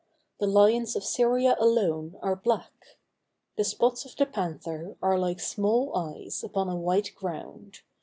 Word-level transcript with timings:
The 0.39 0.47
lions 0.47 0.95
of 0.95 1.03
Syria 1.03 1.55
alone 1.59 2.15
are 2.23 2.35
black. 2.35 2.97
The 3.55 3.63
spots 3.63 4.03
of 4.03 4.15
the 4.15 4.25
panther 4.25 4.97
are 4.99 5.19
like 5.19 5.39
small 5.39 5.95
eyes, 5.95 6.43
upon 6.43 6.69
a 6.69 6.75
white 6.75 7.11
ground. 7.15 7.81